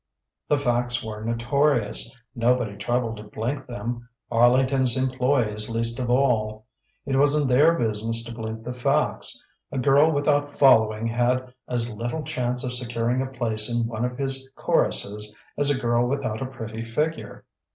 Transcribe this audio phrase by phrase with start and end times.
[0.47, 6.65] The facts were notorious; nobody troubled to blink them; Arlington's employees least of all.
[7.05, 12.23] It wasn't their business to blink the facts; a girl without following had as little
[12.23, 16.47] chance of securing a place in one of his choruses as a girl without a
[16.47, 17.45] pretty figure.